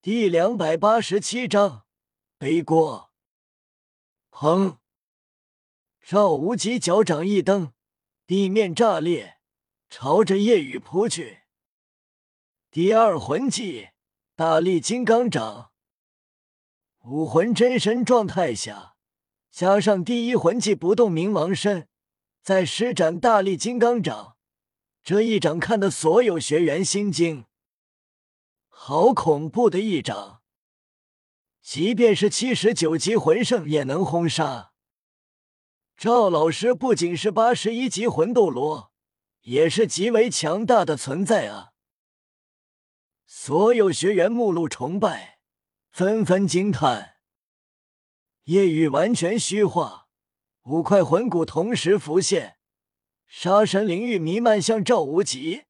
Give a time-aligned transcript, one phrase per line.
[0.00, 1.84] 第两百八十七章
[2.38, 3.10] 背锅。
[4.30, 4.76] 砰！
[6.00, 7.72] 赵无极脚掌一蹬，
[8.24, 9.38] 地面炸裂，
[9.90, 11.40] 朝着夜雨扑去。
[12.70, 13.88] 第二魂技
[14.36, 15.72] 大力金刚掌，
[17.02, 18.94] 武魂真身状态下，
[19.50, 21.88] 加上第一魂技不动明王身，
[22.40, 24.36] 再施展大力金刚掌，
[25.02, 27.46] 这一掌看得所有学员心惊。
[28.80, 30.40] 好恐怖的一掌！
[31.60, 34.72] 即便是七十九级魂圣也能轰杀。
[35.96, 38.92] 赵老师不仅是八十一级魂斗罗，
[39.42, 41.72] 也是极为强大的存在啊！
[43.26, 45.40] 所有学员目露崇拜，
[45.90, 47.16] 纷纷惊叹。
[48.44, 50.06] 夜雨完全虚化，
[50.62, 52.58] 五块魂骨同时浮现，
[53.26, 55.64] 杀神灵域弥漫向赵无极。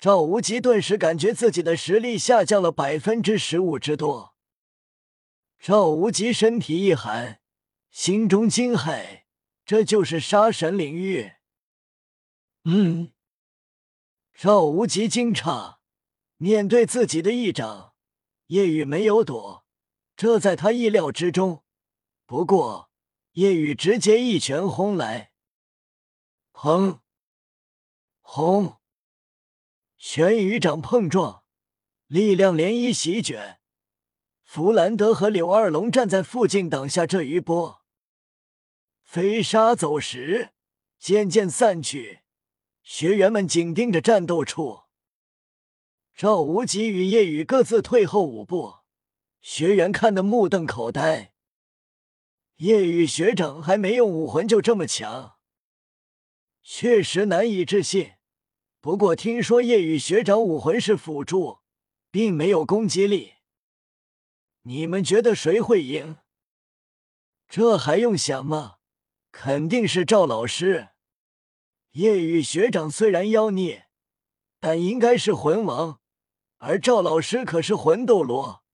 [0.00, 4.34] 赵无极顿时感觉自己的实力下降了百分之十五之多。
[5.58, 7.42] 赵无极身体一寒，
[7.90, 9.24] 心中惊骇：
[9.66, 11.32] 这就是杀神领域？
[12.64, 13.12] 嗯。
[14.32, 15.76] 赵无极惊诧，
[16.38, 17.92] 面对自己的一掌，
[18.46, 19.66] 叶雨没有躲，
[20.16, 21.62] 这在他意料之中。
[22.24, 22.90] 不过，
[23.32, 25.32] 叶雨直接一拳轰来，
[26.54, 27.00] 砰！
[28.22, 28.79] 轰！
[30.02, 31.44] 拳与掌碰撞，
[32.06, 33.60] 力量涟漪席卷。
[34.42, 37.82] 弗兰德和柳二龙站在附近挡下这一波，
[39.04, 40.52] 飞沙走石
[40.98, 42.20] 渐渐散去。
[42.82, 44.84] 学员们紧盯着战斗处，
[46.16, 48.76] 赵无极与叶雨各自退后五步，
[49.42, 51.34] 学员看得目瞪口呆。
[52.56, 55.36] 叶雨学长还没用武魂就这么强，
[56.62, 58.14] 确实难以置信。
[58.80, 61.58] 不过听说夜雨学长武魂是辅助，
[62.10, 63.34] 并没有攻击力。
[64.62, 66.16] 你们觉得谁会赢？
[67.46, 68.76] 这还用想吗？
[69.30, 70.88] 肯定是赵老师。
[71.92, 73.88] 夜雨学长虽然妖孽，
[74.58, 76.00] 但应该是魂王，
[76.56, 78.64] 而赵老师可是魂斗罗，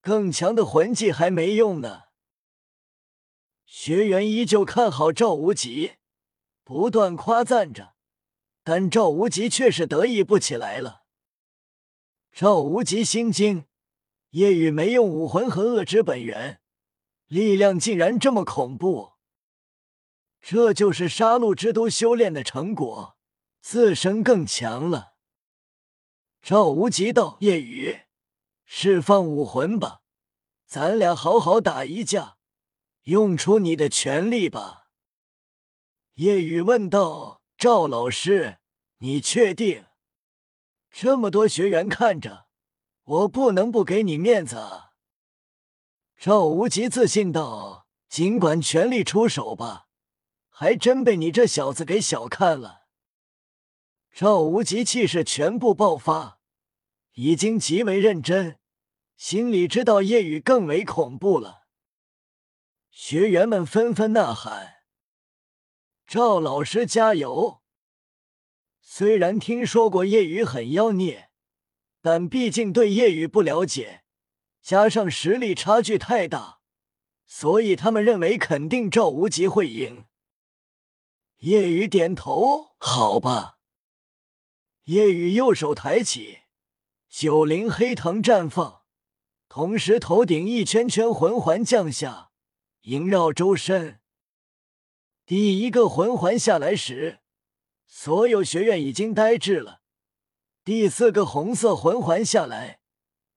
[0.00, 2.02] 更强的魂技还没用呢。
[3.66, 5.94] 学员依旧看好赵无极，
[6.62, 7.97] 不断夸赞着。
[8.70, 11.04] 但赵无极却是得意不起来了。
[12.30, 13.64] 赵无极心惊，
[14.32, 16.60] 夜雨没用武魂和恶之本源，
[17.28, 19.14] 力量竟然这么恐怖。
[20.42, 23.16] 这就是杀戮之都修炼的成果，
[23.62, 25.14] 自身更强了。
[26.42, 28.00] 赵无极道：“夜雨，
[28.66, 30.02] 释放武魂吧，
[30.66, 32.36] 咱俩好好打一架，
[33.04, 34.88] 用出你的全力吧。”
[36.16, 37.38] 夜雨问道。
[37.60, 38.57] 赵老师，
[38.98, 39.86] 你确定？
[40.90, 42.48] 这么多学员看着，
[43.04, 44.92] 我不能不给你面子啊！
[46.16, 49.86] 赵无极自信道：“尽管全力出手吧，
[50.48, 52.88] 还真被你这小子给小看了。”
[54.12, 56.40] 赵无极气势全部爆发，
[57.12, 58.58] 已经极为认真，
[59.16, 61.68] 心里知道夜雨更为恐怖了。
[62.90, 64.78] 学员们纷纷呐喊。
[66.04, 67.62] 赵老师加油！
[68.90, 71.28] 虽然听说过叶雨很妖孽，
[72.00, 74.02] 但毕竟对叶雨不了解，
[74.62, 76.60] 加上实力差距太大，
[77.26, 80.06] 所以他们认为肯定赵无极会赢。
[81.40, 83.58] 叶雨点头：“好吧。”
[84.84, 86.38] 叶雨右手抬起，
[87.10, 88.84] 九灵黑藤绽放，
[89.50, 92.30] 同时头顶一圈圈魂环降下，
[92.84, 94.00] 萦绕周身。
[95.26, 97.20] 第一个魂环下来时，
[97.90, 99.80] 所有学院已经呆滞了。
[100.62, 102.80] 第四个红色魂环下来，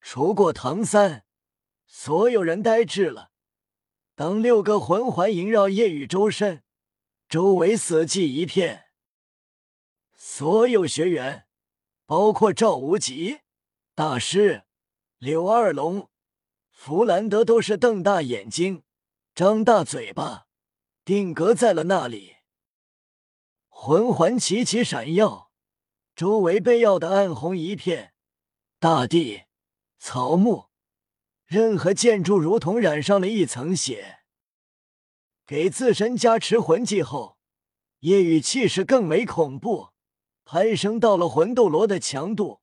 [0.00, 1.26] 除过唐三，
[1.86, 3.30] 所有人呆滞了。
[4.14, 6.64] 当六个魂环萦绕夜雨周身，
[7.28, 8.86] 周围死寂一片。
[10.16, 11.46] 所有学员，
[12.06, 13.40] 包括赵无极、
[13.94, 14.64] 大师、
[15.18, 16.08] 柳二龙、
[16.70, 18.82] 弗兰德，都是瞪大眼睛，
[19.34, 20.46] 张大嘴巴。
[21.04, 22.37] 定格在了那里，
[23.80, 25.52] 魂环齐齐闪耀，
[26.16, 28.12] 周围被耀的暗红一片，
[28.80, 29.44] 大地、
[30.00, 30.66] 草木、
[31.46, 34.18] 任何建筑如同染上了一层血。
[35.46, 37.38] 给自身加持魂技后，
[38.00, 39.90] 夜雨气势更为恐怖，
[40.44, 42.60] 攀升到了魂斗罗的强度。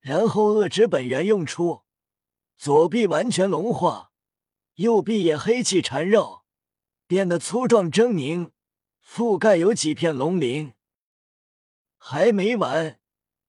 [0.00, 1.84] 然后恶之本源用出，
[2.58, 4.12] 左臂完全融化，
[4.74, 6.44] 右臂也黑气缠绕。
[7.06, 8.51] 变得粗壮狰狞，
[9.04, 10.74] 覆盖有几片龙鳞。
[11.98, 13.00] 还没完，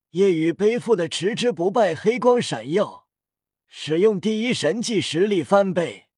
[0.10, 3.08] 夜雨背负的持之不败黑光闪耀，
[3.68, 6.10] 使用第一神技，实力翻倍。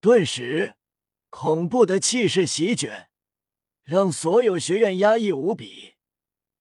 [0.00, 0.74] 顿时，
[1.30, 3.08] 恐怖的气势席卷，
[3.82, 5.94] 让所有学院压抑无比。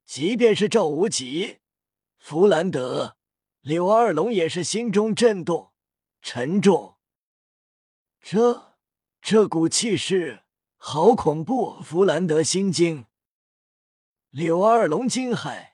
[0.06, 1.60] 即便是赵无极、
[2.18, 3.18] 弗兰德、
[3.62, 5.74] 柳二龙，也是心中震动、
[6.22, 6.98] 沉重。
[8.22, 8.78] 这
[9.22, 10.43] 这股气势
[10.86, 11.82] 好恐怖！
[11.82, 13.06] 弗兰德心惊，
[14.32, 15.70] 柳二龙惊骇，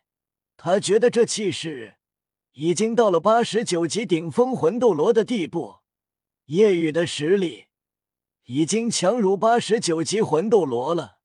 [0.55, 1.95] 他觉得这气势
[2.51, 5.77] 已经到了八十九级顶峰魂斗罗的地步，
[6.45, 7.65] 夜雨的实力
[8.43, 11.17] 已经强如八十九级魂斗罗了。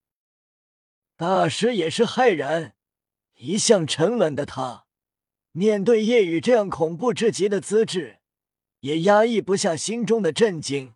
[1.14, 2.75] 大师也是骇然，
[3.34, 4.86] 一向沉稳的他，
[5.52, 8.20] 面对夜雨这样恐怖至极的资质，
[8.81, 10.94] 也压抑不下心中的震惊。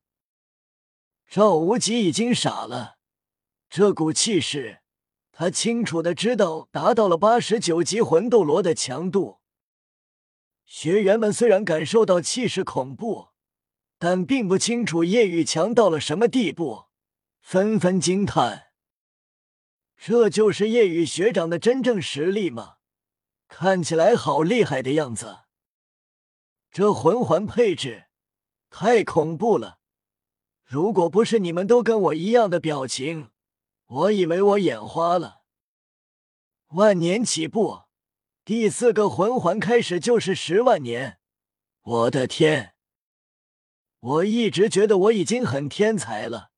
[1.30, 2.96] 赵无极已经傻了，
[3.68, 4.80] 这股气势，
[5.30, 9.40] 他清楚的知道达到了八十九级魂斗罗的强度。
[10.64, 13.28] 学员们虽然感受到气势恐怖，
[13.98, 16.86] 但并不清楚叶雨强到了什么地步，
[17.42, 18.68] 纷纷惊叹
[20.00, 22.76] ：“这就是叶雨学长的真正实力吗？
[23.48, 25.40] 看起来好厉害的样子！
[26.70, 28.06] 这魂环配置
[28.70, 29.76] 太恐怖了。”
[30.70, 33.30] 如果不是你们都跟我一样的表情，
[33.86, 35.40] 我以为我眼花了。
[36.72, 37.84] 万年起步，
[38.44, 41.20] 第四个魂环开始就是十万年，
[41.80, 42.74] 我的天！
[43.98, 46.50] 我一直觉得我已经很天才了，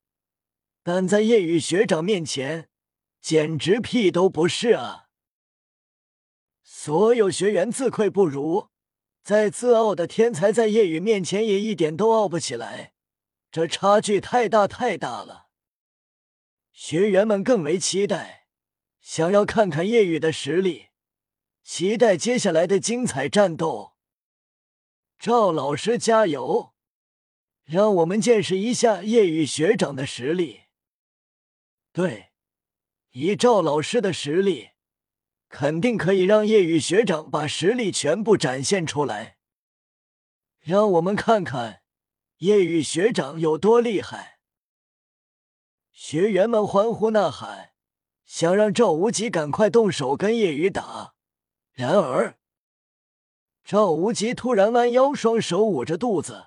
[0.82, 2.68] 但在夜雨学长面前，
[3.20, 5.06] 简直屁都不是啊！
[6.64, 8.70] 所有学员自愧不如，
[9.22, 12.92] 再自傲的天才在夜雨面前也一点都傲不起来。
[13.52, 15.48] 这差距太大太大了，
[16.72, 18.46] 学员们更为期待，
[19.00, 20.90] 想要看看叶雨的实力，
[21.64, 23.96] 期待接下来的精彩战斗。
[25.18, 26.74] 赵老师加油，
[27.64, 30.60] 让我们见识一下叶雨学长的实力。
[31.92, 32.30] 对，
[33.10, 34.70] 以赵老师的实力，
[35.48, 39.38] 肯定可以让叶雨学长把实力全部展现出来。
[40.60, 41.79] 让我们看看。
[42.40, 44.40] 叶雨学长有多厉害？
[45.92, 47.72] 学员们欢呼呐喊，
[48.24, 51.14] 想让赵无极赶快动手跟叶雨打。
[51.72, 52.38] 然而，
[53.62, 56.46] 赵无极突然弯腰，双手捂着肚子，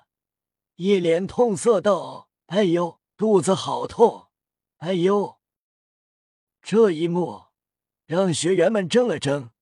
[0.74, 4.26] 一脸痛色道：“哎呦，肚子好痛！
[4.78, 5.38] 哎呦！”
[6.60, 7.44] 这一幕
[8.04, 9.52] 让学员们怔了怔。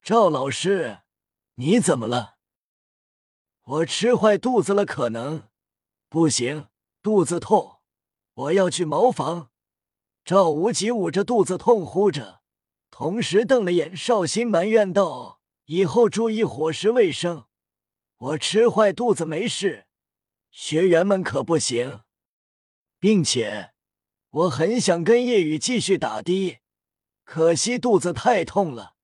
[0.00, 1.00] 赵老师，
[1.54, 2.37] 你怎么了？
[3.68, 5.50] 我吃坏肚子了，可能
[6.08, 6.68] 不行，
[7.02, 7.80] 肚子痛，
[8.32, 9.50] 我要去茅房。
[10.24, 12.40] 赵无极捂着肚子痛呼着，
[12.90, 17.44] 同时瞪了眼绍兴，埋怨道：“以后注意伙食卫生。
[18.16, 19.86] 我吃坏肚子没事，
[20.50, 22.00] 学员们可不行。
[22.98, 23.74] 并且
[24.30, 26.60] 我很想跟叶雨继续打的，
[27.22, 28.94] 可惜肚子太痛了，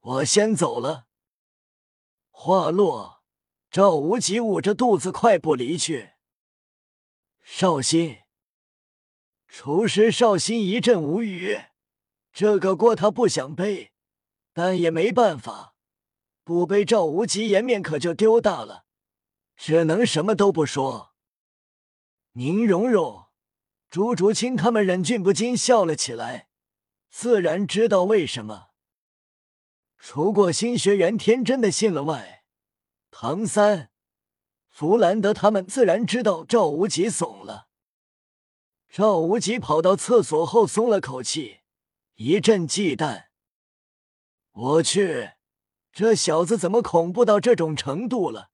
[0.00, 1.06] 我先走了。”
[2.32, 3.19] 话落。
[3.70, 6.10] 赵无极捂着肚子快步离去。
[7.40, 8.18] 绍兴
[9.46, 11.60] 厨师绍兴一阵无语，
[12.32, 13.92] 这个锅他不想背，
[14.52, 15.74] 但也没办法，
[16.42, 18.86] 不背赵无极颜面可就丢大了，
[19.56, 21.14] 只能什么都不说。
[22.32, 23.26] 宁荣荣、
[23.88, 26.48] 朱竹清他们忍俊不禁笑了起来，
[27.08, 28.70] 自然知道为什么。
[29.96, 32.39] 除过新学员天真的信了外。
[33.10, 33.90] 唐三、
[34.68, 37.68] 弗兰德他们自然知道赵无极怂了。
[38.88, 41.60] 赵无极跑到厕所后松了口气，
[42.14, 43.26] 一阵忌惮。
[44.52, 45.32] 我去，
[45.92, 48.50] 这小子怎么恐怖到这种程度了？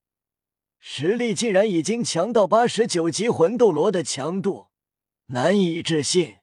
[0.78, 4.68] 实力竟然已经强到八十九级魂斗罗的强度，
[5.26, 6.38] 难以置信。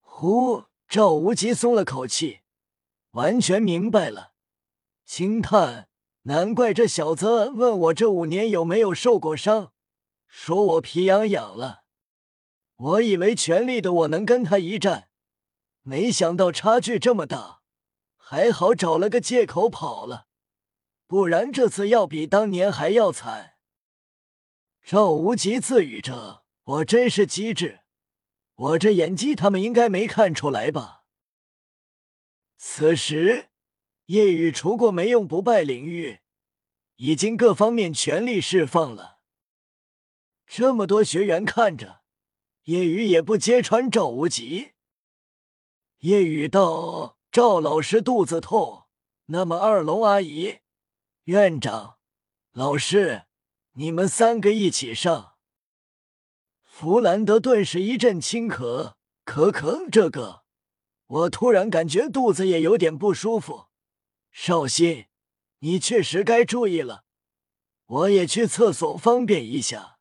[0.00, 2.40] 呼，赵无极松了口气，
[3.12, 4.32] 完全明白了，
[5.04, 5.88] 轻叹。
[6.26, 9.72] 难怪这小子问我这五年有没有受过伤，
[10.26, 11.84] 说我皮痒痒了。
[12.76, 15.10] 我以为全力的我能跟他一战，
[15.82, 17.60] 没想到差距这么大。
[18.16, 20.26] 还好找了个借口跑了，
[21.06, 23.56] 不然这次要比当年还要惨。
[24.82, 27.80] 赵无极自语着：“我真是机智，
[28.54, 31.04] 我这演技他们应该没看出来吧？”
[32.56, 33.50] 此时。
[34.06, 36.20] 夜雨除过没用不败领域，
[36.96, 39.20] 已经各方面全力释放了。
[40.46, 42.02] 这么多学员看着，
[42.64, 44.72] 夜雨也不揭穿赵无极。
[46.00, 48.84] 夜雨道：“赵老师肚子痛，
[49.26, 50.58] 那么二龙阿姨、
[51.24, 51.96] 院长、
[52.52, 53.22] 老师，
[53.72, 55.36] 你们三个一起上。
[56.62, 60.44] 弗兰德顿时一阵轻咳，咳咳，这个，
[61.06, 63.68] 我突然感觉肚子也有点不舒服。
[64.36, 65.06] 绍兴，
[65.60, 67.04] 你确实该注意了。
[67.86, 70.00] 我也去厕所方便一下。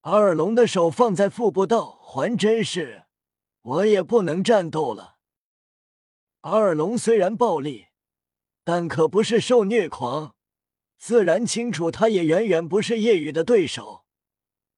[0.00, 3.04] 二龙的手放在腹部道：“还真是，
[3.62, 5.18] 我也不能战斗了。”
[6.42, 7.86] 二龙虽然暴力，
[8.64, 10.34] 但可不是受虐狂，
[10.98, 14.04] 自然清楚他也远远不是叶雨的对手。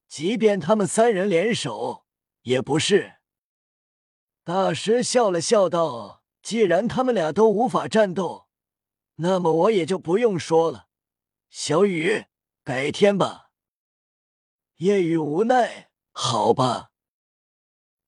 [0.07, 2.05] 即便他们三人联手，
[2.43, 3.14] 也不是。
[4.45, 8.47] 大师笑了笑道：“既然他们俩都无法战斗，
[9.17, 10.87] 那么我也就不用说了。
[11.50, 12.26] 小雨，
[12.62, 13.50] 改天吧。”
[14.79, 16.93] 夜雨无奈：“好吧。”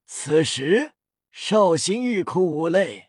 [0.07, 0.93] 此时，
[1.33, 3.08] 绍兴欲哭无泪。